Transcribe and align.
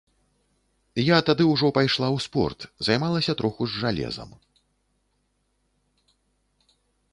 Я 0.99 1.17
тады 1.27 1.43
ўжо 1.49 1.67
пайшла 1.77 2.07
ў 2.07 2.17
спорт, 2.25 2.59
займалася 2.89 3.37
троху 3.43 3.69
з 3.73 3.83
жалезам. 3.83 4.35